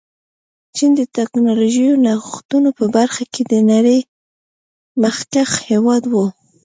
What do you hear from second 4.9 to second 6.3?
مخکښ هېواد و.